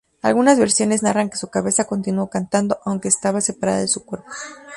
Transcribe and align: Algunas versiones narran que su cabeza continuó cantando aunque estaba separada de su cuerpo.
Algunas 0.23 0.57
versiones 0.57 1.03
narran 1.03 1.29
que 1.29 1.37
su 1.37 1.51
cabeza 1.51 1.85
continuó 1.85 2.27
cantando 2.27 2.79
aunque 2.85 3.07
estaba 3.07 3.39
separada 3.39 3.81
de 3.81 3.87
su 3.87 4.03
cuerpo. 4.03 4.31